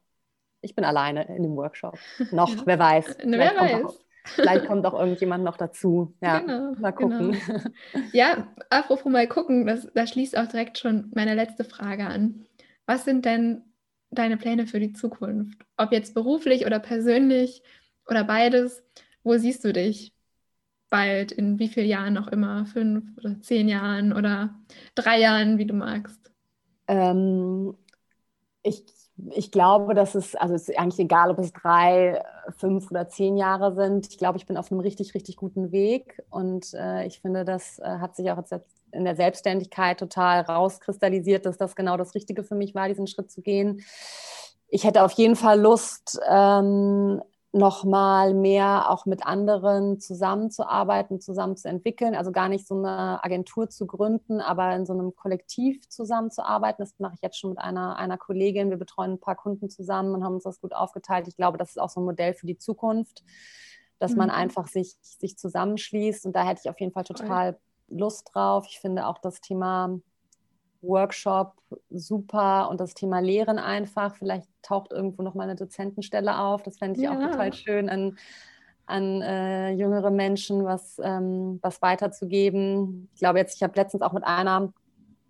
[0.61, 1.99] ich bin alleine in dem Workshop.
[2.31, 3.17] Noch, wer weiß.
[3.25, 3.99] Wer weiß.
[4.25, 6.15] Vielleicht kommt auch irgendjemand noch dazu.
[6.21, 7.33] Ja, genau, mal gucken.
[7.33, 7.61] Genau.
[8.13, 12.47] Ja, apropos mal gucken, das, das schließt auch direkt schon meine letzte Frage an.
[12.87, 13.63] Was sind denn
[14.11, 15.59] deine Pläne für die Zukunft?
[15.77, 17.63] Ob jetzt beruflich oder persönlich
[18.09, 18.83] oder beides,
[19.23, 20.13] wo siehst du dich?
[20.93, 24.55] bald, in wie vielen Jahren auch immer, fünf oder zehn Jahren oder
[24.95, 26.31] drei Jahren, wie du magst?
[26.87, 27.75] Ähm,
[28.63, 28.85] ich,
[29.31, 32.23] ich glaube, dass es, also es ist eigentlich egal, ob es drei,
[32.57, 34.09] fünf oder zehn Jahre sind.
[34.11, 37.79] Ich glaube, ich bin auf einem richtig, richtig guten Weg und äh, ich finde, das
[37.79, 38.55] äh, hat sich auch jetzt
[38.91, 43.31] in der Selbstständigkeit total rauskristallisiert, dass das genau das Richtige für mich war, diesen Schritt
[43.31, 43.83] zu gehen.
[44.69, 47.23] Ich hätte auf jeden Fall Lust, ähm,
[47.55, 52.15] noch mal mehr auch mit anderen zusammenzuarbeiten, zusammen zu entwickeln.
[52.15, 56.83] Also gar nicht so eine Agentur zu gründen, aber in so einem Kollektiv zusammenzuarbeiten.
[56.83, 58.71] Das mache ich jetzt schon mit einer, einer Kollegin.
[58.71, 61.29] Wir betreuen ein paar Kunden zusammen und haben uns das gut aufgeteilt.
[61.29, 63.23] Ich glaube, das ist auch so ein Modell für die Zukunft,
[63.99, 64.19] dass mhm.
[64.19, 66.25] man einfach sich, sich zusammenschließt.
[66.25, 68.65] Und da hätte ich auf jeden Fall total Lust drauf.
[68.67, 70.01] Ich finde auch das Thema
[70.83, 71.55] Workshop
[71.91, 74.17] super und das Thema Lehren einfach.
[74.17, 76.63] Vielleicht taucht irgendwo noch mal eine Dozentenstelle auf.
[76.63, 77.13] Das fände ich ja.
[77.13, 78.19] auch total schön, an,
[78.87, 83.09] an äh, jüngere Menschen was, ähm, was weiterzugeben.
[83.15, 84.73] Ich glaube jetzt, ich habe letztens auch mit einer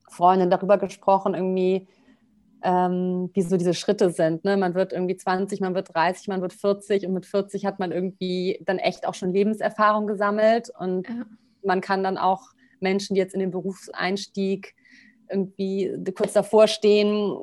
[0.09, 1.87] Freundin darüber gesprochen, irgendwie,
[2.63, 4.45] ähm, wie so diese Schritte sind.
[4.45, 4.57] Ne?
[4.57, 7.93] Man wird irgendwie 20, man wird 30, man wird 40 und mit 40 hat man
[7.93, 11.25] irgendwie dann echt auch schon Lebenserfahrung gesammelt und ja.
[11.65, 14.75] man kann dann auch Menschen, die jetzt in den Berufseinstieg
[15.33, 17.37] irgendwie kurz davor stehen,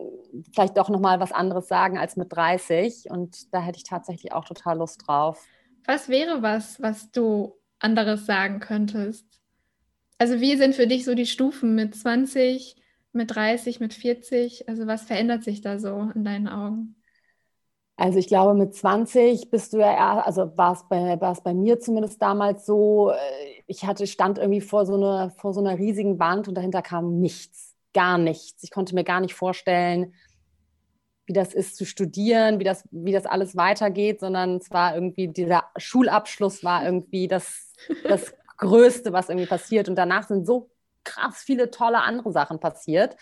[0.54, 3.10] vielleicht doch nochmal was anderes sagen als mit 30.
[3.10, 5.44] Und da hätte ich tatsächlich auch total Lust drauf.
[5.86, 9.26] Was wäre was, was du anderes sagen könntest?
[10.18, 12.76] Also wie sind für dich so die Stufen mit 20,
[13.14, 14.68] mit 30, mit 40?
[14.68, 16.96] Also was verändert sich da so in deinen Augen?
[17.96, 22.22] Also ich glaube, mit 20 bist du ja, also war es bei, bei mir zumindest
[22.22, 23.16] damals so, äh,
[23.68, 27.20] ich hatte, stand irgendwie vor so, eine, vor so einer riesigen Wand und dahinter kam
[27.20, 28.64] nichts gar nichts.
[28.64, 30.14] Ich konnte mir gar nicht vorstellen,
[31.26, 35.28] wie das ist zu studieren, wie das, wie das alles weitergeht, sondern es war irgendwie,
[35.28, 37.74] dieser Schulabschluss war irgendwie das,
[38.04, 39.90] das Größte, was irgendwie passiert.
[39.90, 40.72] Und danach sind so
[41.04, 43.16] krass viele tolle andere Sachen passiert,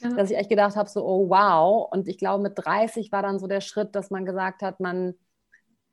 [0.00, 0.08] ja.
[0.10, 1.86] dass ich echt gedacht habe, so, oh wow.
[1.92, 5.14] Und ich glaube, mit 30 war dann so der Schritt, dass man gesagt hat, man,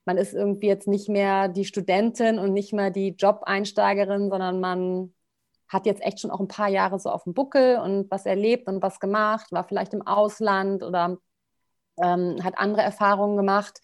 [0.05, 5.13] man ist irgendwie jetzt nicht mehr die Studentin und nicht mehr die Job-Einsteigerin, sondern man
[5.69, 8.67] hat jetzt echt schon auch ein paar Jahre so auf dem Buckel und was erlebt
[8.67, 11.17] und was gemacht, war vielleicht im Ausland oder
[12.01, 13.81] ähm, hat andere Erfahrungen gemacht.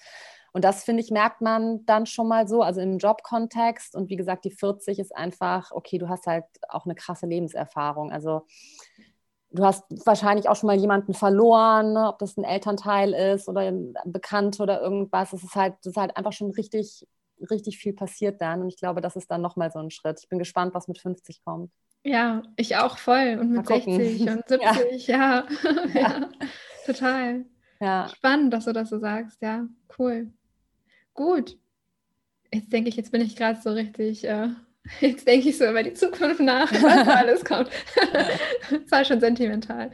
[0.53, 3.95] Und das, finde ich, merkt man dann schon mal so, also im Jobkontext.
[3.95, 8.11] Und wie gesagt, die 40 ist einfach, okay, du hast halt auch eine krasse Lebenserfahrung.
[8.11, 8.45] Also
[9.49, 12.07] du hast wahrscheinlich auch schon mal jemanden verloren, ne?
[12.07, 15.33] ob das ein Elternteil ist oder ein Bekannte oder irgendwas.
[15.33, 17.07] Es ist halt, das ist halt einfach schon richtig
[17.49, 18.61] richtig viel passiert dann.
[18.61, 20.19] Und ich glaube, das ist dann nochmal so ein Schritt.
[20.21, 21.71] Ich bin gespannt, was mit 50 kommt.
[22.03, 23.37] Ja, ich auch voll.
[23.39, 25.17] Und mit 60 und 70, ja.
[25.17, 25.45] Ja.
[25.93, 25.99] ja.
[25.99, 26.29] ja.
[26.85, 27.45] Total.
[27.79, 28.09] Ja.
[28.09, 29.41] Spannend, dass du das so sagst.
[29.41, 30.31] Ja, cool.
[31.13, 31.57] Gut.
[32.53, 34.49] Jetzt denke ich, jetzt bin ich gerade so richtig, äh,
[34.99, 37.69] jetzt denke ich so über die Zukunft nach, was da alles kommt.
[38.69, 39.91] das war schon sentimental.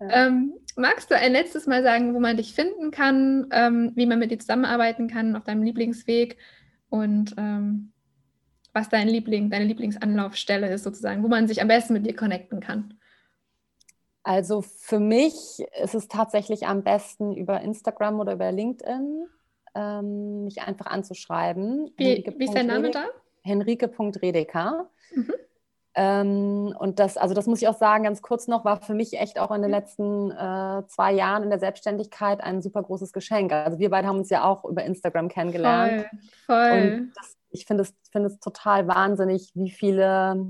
[0.00, 4.18] Ähm, magst du ein letztes Mal sagen, wo man dich finden kann, ähm, wie man
[4.18, 6.38] mit dir zusammenarbeiten kann auf deinem Lieblingsweg
[6.90, 7.92] und ähm,
[8.72, 12.60] was dein Liebling, deine Lieblingsanlaufstelle ist sozusagen, wo man sich am besten mit dir connecten
[12.60, 12.98] kann.
[14.22, 15.34] Also für mich
[15.82, 19.26] ist es tatsächlich am besten über Instagram oder über LinkedIn,
[19.74, 21.92] ähm, mich einfach anzuschreiben.
[21.96, 23.06] Wie, wie ist dein Name da?
[23.42, 24.90] Henrike.redeker.
[25.14, 25.34] Mhm.
[25.94, 29.18] Ähm, und das, also das muss ich auch sagen, ganz kurz noch, war für mich
[29.18, 29.76] echt auch in den mhm.
[29.76, 33.52] letzten äh, zwei Jahren in der Selbstständigkeit ein super großes Geschenk.
[33.52, 36.06] Also wir beide haben uns ja auch über Instagram kennengelernt.
[36.46, 36.92] Voll, voll.
[36.92, 40.46] Und das, ich finde es, find es total wahnsinnig, wie viele,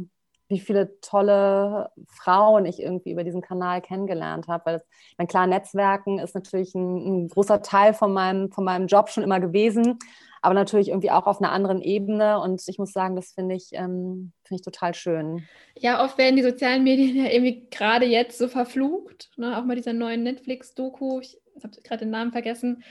[0.48, 4.66] wie viele tolle Frauen ich irgendwie über diesen Kanal kennengelernt habe.
[4.66, 8.88] Weil, das, mein klar, Netzwerken ist natürlich ein, ein großer Teil von meinem, von meinem
[8.88, 9.98] Job schon immer gewesen
[10.42, 12.40] aber natürlich irgendwie auch auf einer anderen Ebene.
[12.40, 15.44] Und ich muss sagen, das finde ich, ähm, find ich total schön.
[15.79, 19.31] Ja, oft werden die sozialen Medien ja irgendwie gerade jetzt so verflucht.
[19.37, 19.59] Ne?
[19.59, 22.83] Auch mal dieser neuen Netflix-Doku, ich habe gerade den Namen vergessen.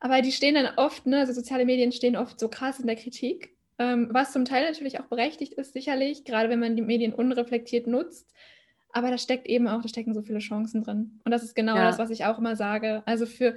[0.00, 2.96] Aber die stehen dann oft, ne, also soziale Medien stehen oft so krass in der
[2.96, 7.12] Kritik, ähm, was zum Teil natürlich auch berechtigt ist, sicherlich, gerade wenn man die Medien
[7.12, 8.32] unreflektiert nutzt.
[8.92, 11.20] Aber da steckt eben auch, da stecken so viele Chancen drin.
[11.24, 11.84] Und das ist genau ja.
[11.84, 13.02] das, was ich auch immer sage.
[13.06, 13.56] Also für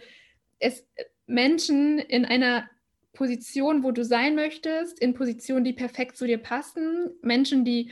[0.60, 0.86] es
[1.26, 2.70] Menschen in einer
[3.14, 7.92] Position, wo du sein möchtest, in Positionen, die perfekt zu dir passen, Menschen, die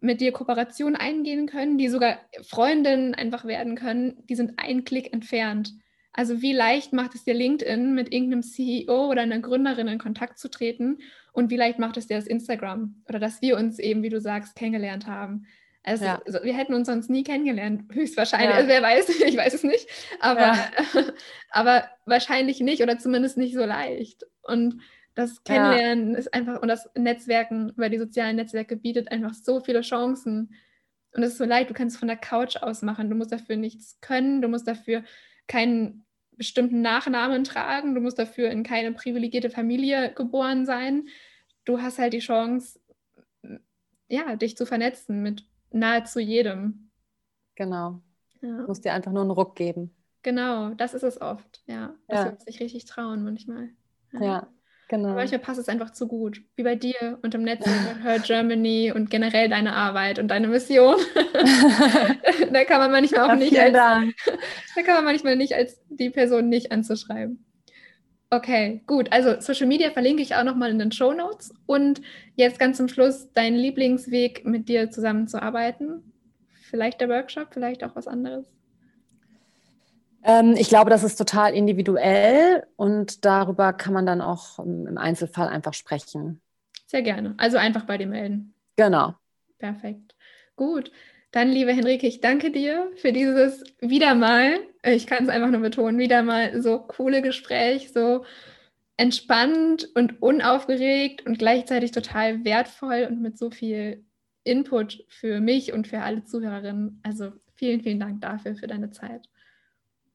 [0.00, 5.12] mit dir Kooperation eingehen können, die sogar Freundinnen einfach werden können, die sind einen Klick
[5.12, 5.72] entfernt.
[6.12, 10.38] Also wie leicht macht es dir LinkedIn, mit irgendeinem CEO oder einer Gründerin in Kontakt
[10.38, 10.98] zu treten
[11.32, 14.20] und wie leicht macht es dir das Instagram oder dass wir uns eben, wie du
[14.20, 15.46] sagst, kennengelernt haben.
[15.82, 16.20] Also, ja.
[16.26, 18.50] also wir hätten uns sonst nie kennengelernt, höchstwahrscheinlich.
[18.50, 18.56] Ja.
[18.56, 19.86] Also wer weiß, ich weiß es nicht,
[20.18, 20.68] aber, ja.
[21.50, 24.26] aber wahrscheinlich nicht oder zumindest nicht so leicht.
[24.46, 24.80] Und
[25.16, 26.18] Das Kennenlernen ja.
[26.18, 30.54] ist einfach, und das Netzwerken über die sozialen Netzwerke bietet einfach so viele Chancen.
[31.14, 33.08] Und es ist so leid, du kannst es von der Couch aus machen.
[33.08, 35.02] Du musst dafür nichts können, du musst dafür
[35.46, 41.08] keinen bestimmten Nachnamen tragen, du musst dafür in keine privilegierte Familie geboren sein.
[41.64, 42.78] Du hast halt die Chance,
[44.08, 46.90] ja, dich zu vernetzen mit nahezu jedem.
[47.54, 48.02] Genau.
[48.42, 48.58] Ja.
[48.58, 49.94] Du musst dir einfach nur einen Ruck geben.
[50.22, 51.94] Genau, das ist es oft, ja.
[52.06, 52.24] Dass ja.
[52.26, 53.70] wir uns nicht richtig trauen manchmal.
[54.20, 54.48] Ja, ja
[54.88, 55.08] genau.
[55.08, 56.42] Aber manchmal passt es einfach zu gut.
[56.56, 60.96] Wie bei dir und im Netz Her Germany und generell deine Arbeit und deine Mission.
[62.52, 64.14] da kann man manchmal auch ja, nicht als, Dank.
[64.76, 67.44] da kann man manchmal nicht als die Person nicht anzuschreiben.
[68.30, 69.12] Okay, gut.
[69.12, 71.54] Also Social Media verlinke ich auch nochmal in den Show Notes.
[71.66, 72.02] Und
[72.34, 76.12] jetzt ganz zum Schluss dein Lieblingsweg, mit dir zusammenzuarbeiten.
[76.68, 78.55] Vielleicht der Workshop, vielleicht auch was anderes.
[80.26, 85.48] Ähm, ich glaube, das ist total individuell und darüber kann man dann auch im Einzelfall
[85.48, 86.40] einfach sprechen.
[86.86, 87.34] Sehr gerne.
[87.38, 88.52] Also einfach bei dir melden.
[88.76, 89.14] Genau.
[89.58, 90.16] Perfekt.
[90.56, 90.90] Gut.
[91.30, 95.60] Dann, liebe Henrike, ich danke dir für dieses wieder mal, ich kann es einfach nur
[95.60, 98.24] betonen, wieder mal so coole Gespräch, so
[98.96, 104.04] entspannt und unaufgeregt und gleichzeitig total wertvoll und mit so viel
[104.44, 107.00] Input für mich und für alle Zuhörerinnen.
[107.02, 109.28] Also vielen, vielen Dank dafür, für deine Zeit.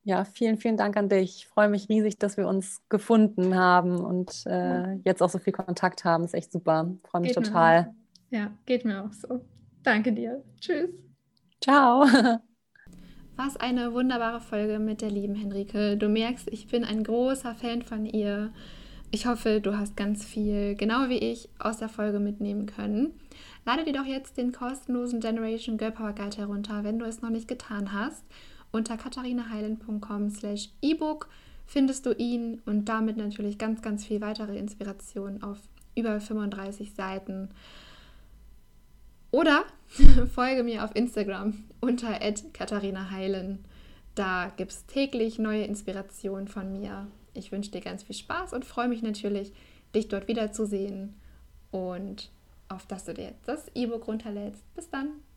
[0.04, 1.38] Ja, vielen, vielen Dank an dich.
[1.38, 5.54] Ich freue mich riesig, dass wir uns gefunden haben und äh, jetzt auch so viel
[5.54, 6.24] Kontakt haben.
[6.24, 6.92] Ist echt super.
[7.04, 7.94] Ich freue mich geht total.
[8.32, 9.42] Ja, geht mir auch so.
[9.84, 10.44] Danke dir.
[10.60, 10.90] Tschüss.
[11.62, 12.06] Ciao.
[13.36, 15.98] Was eine wunderbare Folge mit der lieben Henrike.
[15.98, 18.52] Du merkst, ich bin ein großer Fan von ihr.
[19.12, 23.20] Ich hoffe, du hast ganz viel, genau wie ich, aus der Folge mitnehmen können.
[23.66, 27.30] Lade dir doch jetzt den kostenlosen Generation Girl Power Guide herunter, wenn du es noch
[27.30, 28.24] nicht getan hast.
[28.72, 31.30] Unter katharinaheilen.com slash ebook
[31.66, 35.58] findest du ihn und damit natürlich ganz, ganz viel weitere Inspiration auf
[35.96, 37.50] über 35 Seiten.
[39.32, 39.64] Oder
[40.34, 42.20] folge mir auf Instagram unter
[42.54, 43.60] katharinaheilen.
[44.16, 47.08] Da gibt es täglich neue Inspirationen von mir.
[47.34, 49.54] Ich wünsche dir ganz viel Spaß und freue mich natürlich,
[49.96, 51.16] dich dort wiederzusehen
[51.72, 52.30] und
[52.68, 54.64] auf dass du dir jetzt das E-Book runterlädst.
[54.76, 55.31] Bis dann!